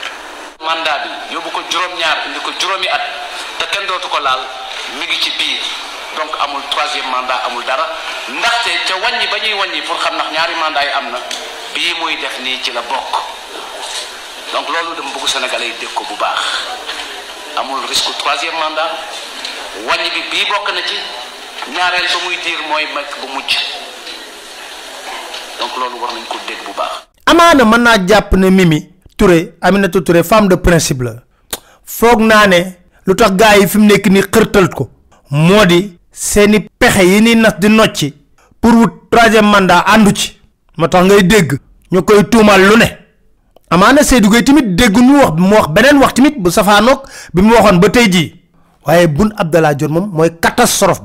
mandat 0.60 1.08
bi 1.08 1.34
yóbbu 1.34 1.48
ko 1.50 1.60
juróom-ñaar 1.72 2.28
indi 2.28 2.40
ko 2.44 2.52
juróomi 2.60 2.88
at 2.88 3.00
te 3.58 3.64
kenn 3.72 3.86
dootu 3.88 4.08
ko 4.08 4.20
laal 4.20 4.44
mi 5.00 5.06
ngi 5.08 5.16
ci 5.18 5.32
biir 5.40 5.64
donc 6.16 6.28
amul 6.44 6.60
troisième 6.70 7.08
mandat 7.10 7.40
amul 7.48 7.64
dara 7.64 7.86
ndaxte 8.28 8.70
ca 8.86 8.94
wàññi 9.00 9.24
ba 9.32 9.38
ñuy 9.40 9.54
wàññi 9.56 9.80
pour 9.88 9.96
xam 10.04 10.14
ndax 10.14 10.28
ñaari 10.32 10.54
mandat 10.60 10.84
yi 10.84 10.92
am 10.92 11.06
na 11.12 11.18
bii 11.74 11.94
muy 11.98 12.16
def 12.20 12.36
nii 12.44 12.60
ci 12.62 12.72
la 12.72 12.82
bokk 12.82 13.12
donc 14.52 14.68
loolu 14.68 14.94
dama 15.00 15.08
bëgg 15.16 15.28
sénégalais 15.28 15.66
yi 15.72 15.74
dégg 15.80 15.94
ko 15.94 16.04
bu 16.04 16.16
baax 16.16 16.44
amul 17.56 17.80
risque 17.88 18.12
troisième 18.20 18.58
mandat 18.60 19.00
wàññi 19.88 20.10
bi 20.12 20.22
bii 20.30 20.44
bokk 20.44 20.68
na 20.76 20.82
ci 20.84 21.00
ñaareel 21.72 22.04
ba 22.04 22.18
muy 22.24 22.36
diir 22.44 22.60
mooy 22.68 22.84
mag 22.92 23.08
bu 23.22 23.32
mujj 23.32 23.56
donc 25.58 25.72
loolu 25.80 26.02
war 26.04 26.12
nañ 26.12 26.24
ko 26.28 26.36
dégg 26.46 26.60
bu 26.68 26.72
baax 26.76 27.08
amaana 27.24 27.64
mën 27.64 27.78
naa 27.80 27.96
jàpp 28.06 28.36
ne 28.36 28.50
mimi 28.50 28.89
Touré 29.20 29.52
Touré 30.02 30.22
femme 30.22 30.48
de 30.48 30.54
principe 30.54 31.02
la 31.02 31.16
l'autre 33.06 33.32
gars 33.36 33.66
fi 33.68 33.78
nekk 33.78 34.08
xërtal 34.32 34.68
ko 34.72 34.88
ni 35.30 35.90
nas 37.36 37.54
di 37.58 37.68
nocci 37.68 38.14
pour 38.62 38.72
troisième 39.10 39.44
mandat 39.46 39.84
andu 39.92 40.10
ci 40.16 40.38
moo 40.78 40.86
tax 40.88 41.04
ngay 41.04 41.22
dégg 41.22 41.58
ñu 41.92 42.00
koy 42.02 42.24
tuumal 42.30 42.60
lu 42.62 42.76
ne 42.78 42.86
amaana 43.70 44.02
Seydou 44.02 44.30
Gueye 44.30 44.42
tamit 44.44 44.74
dégg 44.74 44.96
ñu 44.98 45.16
wax 45.18 45.32
mu 45.36 45.54
wax 46.00 46.70
wax 49.52 49.76
bu 49.76 50.30
catastrophe 50.40 51.00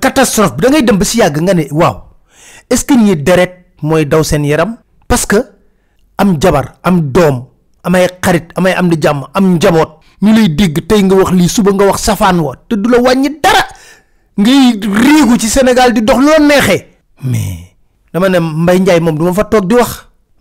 catastrophe 0.00 0.52
est-ce 2.70 2.84
que 2.84 4.02
daw 4.04 4.22
yaram 4.42 4.76
parce 5.08 5.26
que 5.26 5.36
am 6.22 6.38
jabar 6.38 6.78
am 6.86 7.10
Dom, 7.12 7.36
am 7.82 7.94
ay 7.98 8.06
xarit 8.22 8.52
am 8.54 8.66
ay 8.70 8.74
am 8.78 8.88
di 8.88 8.96
jam 9.00 9.26
am 9.34 9.54
njabot 9.56 9.98
ñu 10.22 10.32
lay 10.32 10.48
dégg 10.48 10.86
tey 10.88 11.02
nga 11.02 11.14
wax 11.16 11.30
lii 11.32 11.48
suba 11.48 11.70
nga 11.74 11.84
wax 11.90 11.98
safaan 12.06 12.38
wa 12.40 12.54
te 12.68 12.76
du 12.76 12.88
la 12.90 12.98
wàññi 12.98 13.40
dara 13.42 13.62
ngay 14.38 14.78
riigu 15.02 15.36
ci 15.38 15.48
sénégal 15.50 15.92
di 15.92 16.00
dox 16.02 16.18
loo 16.20 16.38
neexee 16.38 16.86
mais 17.24 17.74
dama 18.14 18.28
ne 18.28 18.38
mbay 18.40 18.78
njaay 18.80 19.00
moom 19.00 19.18
duma 19.18 19.34
fa 19.34 19.44
toog 19.44 19.66
di 19.68 19.74
wax 19.74 19.90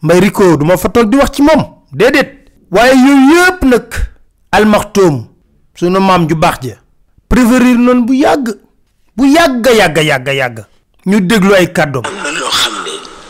mbay 0.02 0.20
rico 0.20 0.58
duma 0.58 0.78
fa 0.78 0.90
toog 0.90 1.10
di 1.10 1.18
wax 1.18 1.32
ci 1.36 1.42
moom 1.42 1.62
déedéet 1.94 2.30
waaye 2.72 2.94
yooyu 2.96 3.34
yépp 3.36 3.64
nag 3.66 3.88
almaxtoom 4.52 5.26
suñu 5.74 6.00
maam 6.00 6.28
ju 6.30 6.36
baax 6.36 6.56
ja 6.66 6.76
préférir 7.30 7.78
noonu 7.78 8.04
bu 8.06 8.14
yàgg 8.14 8.54
bu 9.18 9.26
yàgg 9.26 9.66
yàgg 9.78 9.98
yàgg 9.98 10.28
yàgg 10.28 10.58
ñu 11.08 11.20
déglu 11.26 11.54
ay 11.56 11.72
kàddoom 11.74 12.06
am 12.06 12.18
na 12.24 12.30
loo 12.40 12.52
xam 12.52 12.74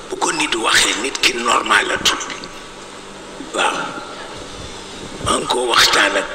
bu 0.09 0.15
ko 0.17 0.31
nit 0.33 0.51
waxee 0.55 0.95
nit 1.01 1.15
ki 1.21 1.31
normal 1.39 1.87
la 1.87 1.95
tudd 2.03 2.40
waaw 3.53 3.71
maa 5.23 5.37
ngi 5.37 5.45
koo 5.53 5.67
waxtaan 5.71 6.15
ak 6.21 6.27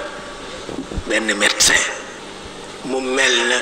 benn 1.08 1.26
médecin 1.40 1.80
mu 2.90 3.00
mel 3.00 3.36
na 3.50 3.58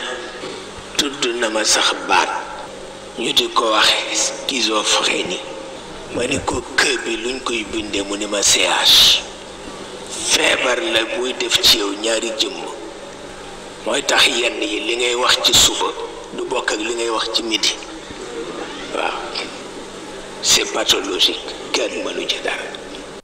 tudd 0.98 1.20
na 1.40 1.48
ma 1.54 1.62
sax 1.64 1.88
baat 2.08 2.28
ñu 3.22 3.30
di 3.38 3.46
ko 3.54 3.70
waxe 3.72 4.14
schizophrénie 4.14 5.40
ma 6.14 6.22
ni 6.26 6.38
ko 6.48 6.62
kër 6.78 6.98
bi 7.04 7.14
luñ 7.24 7.36
koy 7.46 7.60
bindee 7.72 8.02
mu 8.02 8.14
ni 8.18 8.26
ma 8.26 8.40
CH 8.42 9.22
feebar 10.30 10.78
la 10.94 11.00
buy 11.16 11.32
def 11.38 11.54
ci 11.66 11.78
yow 11.78 11.92
ñaari 12.02 12.30
jëmm 12.40 12.56
mooy 13.86 14.02
tax 14.10 14.22
yenn 14.38 14.60
yi 14.62 14.78
li 14.80 14.94
ngay 14.96 15.14
wax 15.14 15.34
ci 15.46 15.52
suba 15.54 15.88
du 16.36 16.42
bokk 16.44 16.70
ak 16.74 16.80
li 16.80 16.94
ngay 16.94 17.10
wax 17.10 17.26
ci 17.34 17.42
midi 17.42 17.72
waaw 18.96 19.18
c'est 20.42 20.66
pathologique 20.74 21.40
kenn 21.72 22.02
mënu 22.04 22.26
ci 22.28 22.38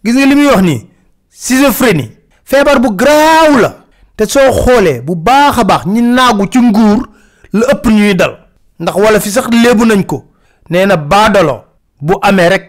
gis 0.04 0.14
nga 0.16 0.26
li 0.26 0.34
muy 0.34 0.46
wax 0.46 0.62
nii 0.62 0.86
schizophrénie 1.28 2.10
feebar 2.44 2.80
bu 2.80 2.88
garaaw 3.00 3.52
la 3.64 3.70
te 4.16 4.24
soo 4.26 4.52
xoolee 4.62 5.00
bu 5.06 5.14
baax 5.16 5.58
a 5.58 5.64
baax 5.64 5.82
ñi 5.86 6.00
naagu 6.02 6.46
ci 6.52 6.58
nguur 6.60 7.06
la 7.52 7.66
ëpp 7.72 7.84
ñuy 7.86 8.14
dal 8.14 8.38
ndax 8.80 8.94
wala 8.98 9.20
fi 9.20 9.30
sax 9.30 9.46
léebu 9.62 9.84
nañ 9.84 10.02
ko 10.06 10.24
nee 10.70 10.86
na 10.86 10.96
baadolo 10.96 11.54
bu 12.00 12.14
amee 12.22 12.48
rek 12.48 12.64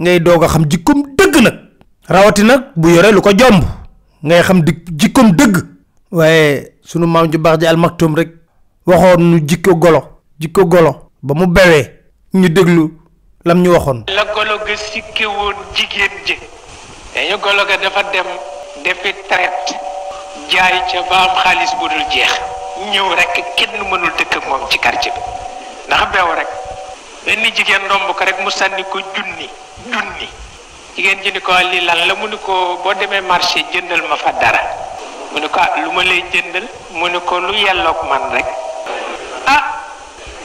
ngay 0.00 0.20
doog 0.20 0.44
a 0.44 0.48
xam 0.48 0.64
jikkoom 0.70 1.00
dëgg 1.18 1.34
nag 1.42 1.54
rawati 2.08 2.42
nag 2.42 2.62
bu 2.76 2.88
yore 2.90 3.10
lu 3.12 3.20
ko 3.22 3.30
jomb 3.32 3.64
ngay 4.24 4.42
xam 4.42 4.60
di 4.62 4.72
jikkoom 4.92 5.30
dëgg 5.32 5.56
waaye 6.10 6.72
sunu 6.82 7.06
maam 7.06 7.30
ju 7.32 7.38
baax 7.38 7.58
ji 7.60 7.66
almaktum 7.66 8.14
rek 8.14 8.28
waxoon 8.86 9.22
nu 9.30 9.40
jikko 9.46 9.74
golo 9.74 10.02
jikko 10.38 10.64
golo 10.66 11.10
ba 11.22 11.34
mu 11.34 11.46
bewee 11.46 11.90
ñu 12.34 12.48
déglu 12.48 12.90
lam 13.44 13.62
ñu 13.62 13.70
waxoon 13.72 14.04
la 14.16 14.24
golo 14.34 14.58
ga 14.66 14.76
sikke 14.76 15.24
jigéen 15.74 16.10
ji 16.26 16.34
dañu 17.18 17.34
golo 17.42 17.66
ga 17.66 17.74
dafa 17.82 18.02
dem 18.14 18.28
defi 18.86 19.10
traite 19.26 19.74
jaay 20.54 20.78
ca 20.86 21.00
ba 21.10 21.26
xaalis 21.42 21.74
bu 21.82 21.88
dul 21.90 22.04
jeex 22.14 22.30
ñëw 22.94 23.08
rek 23.16 23.34
kenn 23.58 23.74
mënul 23.90 24.12
dëkk 24.14 24.36
ak 24.38 24.46
moom 24.46 24.70
ci 24.70 24.78
quartier 24.78 25.10
bi 25.12 25.20
ndax 25.90 26.02
beew 26.14 26.30
rek 26.38 26.46
benn 27.26 27.42
jigéen 27.42 27.82
romb 27.90 28.06
ko 28.14 28.22
rek 28.24 28.38
mu 28.38 28.50
sànni 28.50 28.84
ko 28.86 29.02
junni 29.16 29.50
junni 29.90 30.28
jigéen 30.94 31.18
ji 31.26 31.32
ni 31.34 31.40
ko 31.40 31.50
ah, 31.52 31.62
lii 31.66 31.82
lan 31.90 32.06
la 32.06 32.14
mu 32.14 32.28
ni 32.30 32.38
ko 32.38 32.78
boo 32.84 32.94
demee 32.94 33.20
marché 33.20 33.66
jëndal 33.72 34.06
ma 34.06 34.14
fa 34.14 34.30
dara 34.38 34.62
mu 35.32 35.40
ne 35.42 35.48
ko 35.50 35.58
ah 35.58 35.74
lu 35.82 35.90
ma 35.90 36.04
lay 36.04 36.22
jëndal 36.30 36.68
mu 36.92 37.08
ni 37.08 37.18
ko 37.26 37.40
lu 37.40 37.52
yelloog 37.52 37.98
man 38.08 38.30
rek 38.30 38.46
ah 39.46 39.64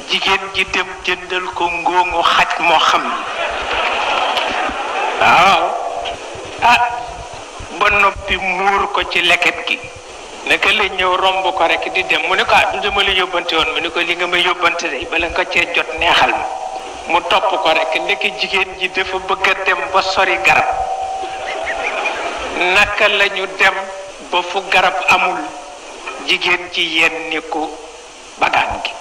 jigéen 0.10 0.42
ji 0.56 0.66
dem 0.74 0.90
jëndal 1.06 1.46
ko 1.54 1.70
ngóongu 1.70 2.22
xaj 2.24 2.52
moo 2.66 2.80
xam 2.90 3.06
waaw 5.22 5.83
ah 6.64 6.88
ba 7.80 7.90
noppi 8.00 8.38
muur 8.40 8.88
ko 8.96 9.04
ci 9.12 9.22
leket 9.22 9.68
gi 9.68 9.78
naka 10.48 10.72
la 10.72 10.88
ñëw 10.88 11.16
romb 11.18 11.44
ko 11.56 11.64
rekk 11.68 11.92
di 11.92 12.04
dem 12.08 12.24
mu 12.28 12.36
ne 12.36 12.44
ko 12.46 12.54
ah 12.56 12.72
du 12.72 12.80
la 12.90 13.12
yóbbante 13.12 13.52
woon 13.56 13.68
mu 13.76 13.80
ne 13.82 13.90
ko 13.92 14.00
li 14.00 14.16
nga 14.16 14.28
may 14.28 14.42
yóbbante 14.42 14.88
day 14.90 15.06
bala 15.12 15.28
nga 15.30 15.44
cee 15.52 15.68
jot 15.76 15.88
neexal 16.00 16.30
ma 16.32 16.40
mu 17.12 17.20
topp 17.28 17.48
ko 17.52 17.68
rek 17.72 17.92
ndeke 18.00 18.32
jigéen 18.40 18.72
ji 18.80 18.88
dafa 18.90 19.18
bëgg 19.28 19.48
dem 19.66 19.80
ba 19.94 20.02
sori 20.02 20.38
garab 20.46 20.70
naka 22.76 23.08
lañu 23.08 23.46
dem 23.60 23.76
ba 24.32 24.42
fu 24.42 24.64
garab 24.72 24.94
amul 25.10 25.44
jigéen 26.28 26.72
ci 26.72 26.82
yenni 27.04 27.40
ko 27.50 27.68
bagaan 28.40 28.80
gi 28.84 28.92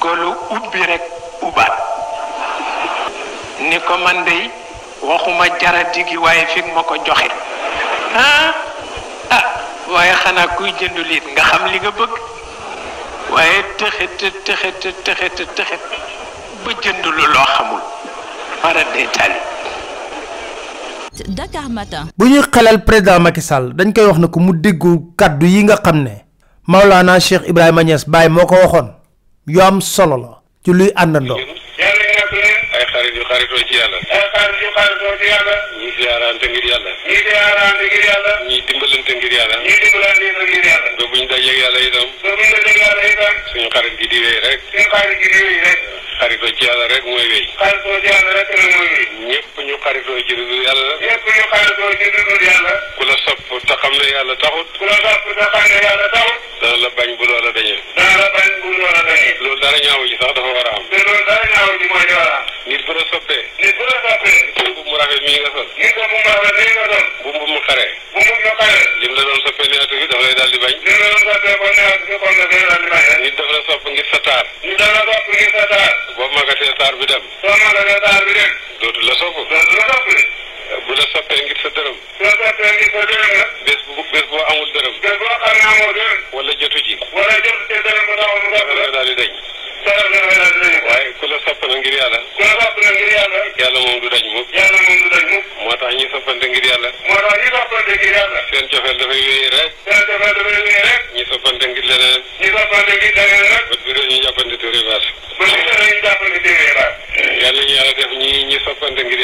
golo 0.00 0.34
ubbi 0.50 0.82
rek 0.86 1.02
ubaat 1.40 1.74
ni 3.62 3.78
ko 3.80 3.94
man 4.02 4.24
dey 4.26 4.50
waxuma 5.04 5.46
jara 5.60 5.84
digi 5.92 6.16
waaye 6.16 6.44
fi 6.52 6.60
mako 6.74 6.96
joxe 7.06 7.28
ah 8.24 8.48
ah 9.36 9.44
waaye 9.94 10.14
xanaa 10.24 10.48
kuy 10.56 10.70
jënd 10.80 10.98
liit 11.10 11.24
nga 11.36 11.42
xam 11.50 11.62
li 11.72 11.78
nga 11.84 11.92
bëgg 12.00 12.12
waye 13.34 13.58
tëxet 13.78 14.22
tëxet 14.46 14.78
tëxet 15.06 15.36
tëxet 15.56 15.82
ba 16.64 16.70
jënd 16.84 17.04
lu 17.16 17.22
xamul 17.56 17.82
para 18.62 18.84
day 18.96 19.06
Dakar 21.38 21.68
matin 21.70 22.10
bu 22.18 22.26
ñuy 22.26 22.42
xalal 22.54 22.78
président 22.84 23.22
Macky 23.22 23.42
Sall 23.44 23.70
dañ 23.78 23.92
koy 23.94 24.06
wax 24.08 24.18
na 24.18 24.28
ko 24.32 24.38
mu 24.40 24.52
déggu 24.56 25.14
kaddu 25.18 25.46
yi 25.46 25.62
nga 25.64 25.76
xamne 25.84 26.26
Maulana 26.66 27.20
Cheikh 27.20 27.44
Ibrahima 27.52 27.84
Niass 27.84 28.08
bay 28.08 28.26
moko 28.32 28.54
waxon 28.58 28.88
yu 29.46 29.60
am 29.60 29.78
solo 29.80 30.16
la 30.18 30.30
ci 30.64 30.70
luy 30.74 30.90
do 30.96 31.36
xaritoo 33.34 33.58
ci 33.66 33.74
yàlla. 33.74 33.98
xaritoo 34.34 34.70
xaritoo 34.78 35.16
ci 35.18 35.26
yàlla. 35.26 35.54
ñii 35.78 35.92
siyaarante 35.96 36.46
ngir 36.48 36.64
yàlla. 36.70 36.90
ñii 37.06 37.20
siyaarante 37.26 37.84
ngir 37.90 38.04
yàlla. 38.08 38.30
ñii 38.46 38.62
dimbalante 38.68 39.12
ngir 39.18 39.32
yàlla. 39.32 39.56
ñii 39.64 39.78
dimbalante 39.82 40.26
ngir 40.46 40.64
yàlla. 40.70 40.88
ba 40.98 41.04
buñ 41.12 41.26
dajeeg 41.30 41.58
yàlla 41.64 41.80
itam. 41.86 42.08
ba 42.22 42.30
buñ 42.38 42.48
dajeeg 42.54 42.78
yàlla 42.84 43.02
itam. 43.10 43.34
suñu 43.52 43.68
xarit 43.74 43.94
gi 43.98 44.06
di 44.12 44.18
wéy 44.24 44.38
rek. 44.46 44.60
suñu 44.70 44.86
xarit 44.94 45.18
gi 45.22 45.28
di 45.34 45.38
wéy 45.46 45.58
rek. 45.66 45.78
xaritoo 46.20 46.50
ci 46.58 46.64
yàlla 46.68 46.86
rek 46.86 47.04
mooy 47.04 47.26
wéy. 47.32 47.44
xaritoo 47.58 47.96
ci 48.00 48.06
yàlla 48.14 48.30
rek 48.38 48.48
mooy 48.54 48.86
wéy. 48.86 49.04
ñëpp 49.28 49.50
ñu 49.66 49.74
xaritoo 49.84 50.16
ci 50.26 50.32
dudul 50.38 50.62
yàlla. 50.66 50.92
ñëpp 51.04 51.24
ñu 51.34 51.42
xaritoo 51.52 51.90
ci 51.98 52.06
dudul 52.14 52.42
yàlla. 52.48 52.72
ku 52.96 53.02
la 53.10 53.16
sopp 53.24 53.42
te 53.66 53.74
xam 53.82 53.92
ne 54.00 54.06
yàlla 54.16 54.34
taxut. 54.42 54.68
ku 54.78 54.84
la 54.90 54.96
sopp 55.04 55.22
te 55.34 55.44
xam 55.50 55.64
ne 55.72 55.80
yàlla 55.86 56.08
taxut. 56.14 56.40
dana 56.62 56.76
la 56.86 56.88
bañ 56.98 57.08
bu 57.18 57.24
loola 57.26 57.50
dañee. 57.50 58.03
ku 91.24 91.26
la 91.32 91.36
soppala 91.44 91.74
ngir 91.80 91.94
yàlla. 91.96 92.18
ku 92.36 92.40
la 92.44 92.54
soppala 92.60 92.90
ngir 92.96 93.10
yàlla. 93.16 93.38
yàlla 93.64 93.78
moom 93.84 93.96
du 94.04 94.08
daj 94.12 94.24
mukk. 94.34 94.48
yàlla 94.60 94.78
moom 94.84 95.00
du 95.00 95.06
ñu 95.30 95.38
soppante 96.12 96.44
ngir 96.52 96.64
yàlla. 96.68 96.88
moo 97.08 97.18
tax 97.24 97.24
ñu 101.14 101.22
soppante 101.24 101.64
ngir 109.00 109.16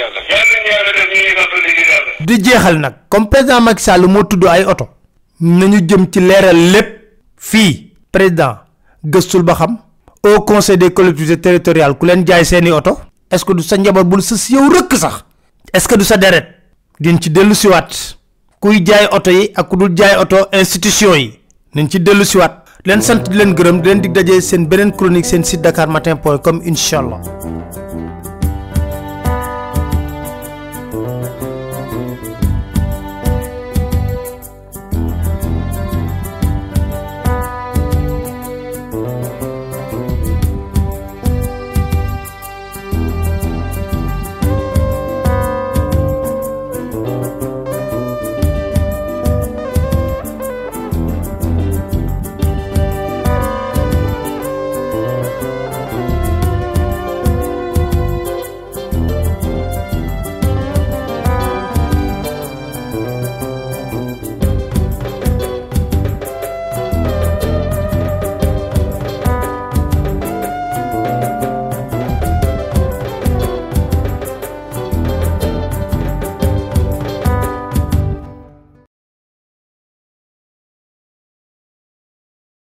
di 2.21 2.35
jeexal 2.41 2.77
nag 2.79 2.95
comme 3.09 3.29
président 3.29 3.61
Macky 3.61 3.83
Sall 3.83 4.07
moo 4.07 4.25
tudd 4.27 4.47
ay 4.47 4.65
oto. 4.65 4.89
nañu 5.41 5.81
jëm 5.89 6.07
ci 6.13 6.21
leeral 6.21 6.71
lépp. 6.73 6.89
fii 7.37 7.93
président 8.11 8.57
gëstul 9.05 9.43
ba 9.43 9.55
xam 9.55 9.79
au 10.29 10.41
conseil 10.43 10.77
des 10.79 10.91
collectivités 10.93 11.41
territoriales 11.41 11.95
ku 11.99 12.07
jaay 12.07 12.43
est-ce 13.33 13.45
que 13.45 13.53
nous 13.53 13.63
sa 13.63 13.77
njaboot 13.77 14.07
bul 14.09 14.19
de 14.19 14.25
vous 14.87 14.97
sax 14.97 15.25
est-ce 15.73 15.89
que 15.89 15.97
du 15.97 16.05
sa 16.05 16.17
deret 16.17 16.47
din 16.99 17.17
ci 17.21 17.31
dellu 17.31 17.55
wat 17.71 18.17
kuy 18.61 18.85
jaay 18.85 19.07
auto 19.11 19.31
yi 19.31 19.51
ak 19.55 19.71
de 19.75 19.89
dul 19.89 19.97
jaay 19.97 20.15
institution 20.61 21.15
yi 21.15 21.41
nañ 21.75 21.89
ci 21.89 22.01
de 22.01 22.13
wat 22.39 22.65
len 22.85 23.01
sant 23.01 23.31
di 23.31 23.39
de 23.39 23.93
dig 24.01 24.13
dajé 24.13 24.41
sen 24.41 24.67
benen 24.67 24.93
chronique 24.93 25.27
sen 25.27 25.43
site 25.45 25.63
dakar 25.63 25.89